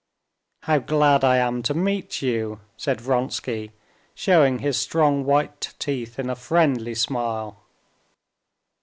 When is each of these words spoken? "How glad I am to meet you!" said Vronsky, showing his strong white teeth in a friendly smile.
"How 0.61 0.79
glad 0.79 1.23
I 1.23 1.37
am 1.37 1.61
to 1.61 1.75
meet 1.75 2.23
you!" 2.23 2.59
said 2.75 2.99
Vronsky, 3.01 3.71
showing 4.15 4.57
his 4.57 4.75
strong 4.81 5.25
white 5.25 5.75
teeth 5.77 6.17
in 6.17 6.27
a 6.27 6.35
friendly 6.35 6.95
smile. 6.95 7.57